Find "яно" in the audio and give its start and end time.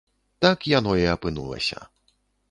0.71-0.93